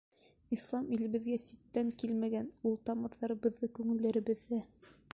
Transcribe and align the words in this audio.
Ислам 0.55 0.87
илебеҙгә 0.97 1.37
ситтән 1.43 1.93
килмәгән, 2.05 2.51
ул— 2.71 2.81
тамырыбыҙҙа, 2.91 3.73
күңелебеҙҙә. 3.81 4.65